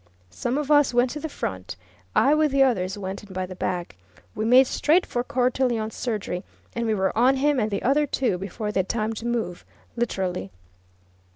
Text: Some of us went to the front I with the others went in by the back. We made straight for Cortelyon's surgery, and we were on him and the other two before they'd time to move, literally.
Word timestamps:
Some 0.31 0.57
of 0.57 0.71
us 0.71 0.95
went 0.95 1.11
to 1.11 1.19
the 1.19 1.29
front 1.29 1.75
I 2.15 2.33
with 2.33 2.51
the 2.51 2.63
others 2.63 2.97
went 2.97 3.21
in 3.23 3.31
by 3.31 3.45
the 3.45 3.53
back. 3.55 3.97
We 4.33 4.45
made 4.45 4.65
straight 4.65 5.05
for 5.05 5.23
Cortelyon's 5.23 5.93
surgery, 5.95 6.43
and 6.75 6.87
we 6.87 6.95
were 6.95 7.15
on 7.15 7.35
him 7.35 7.59
and 7.59 7.69
the 7.69 7.83
other 7.83 8.07
two 8.07 8.39
before 8.39 8.71
they'd 8.71 8.89
time 8.89 9.13
to 9.13 9.27
move, 9.27 9.63
literally. 9.95 10.49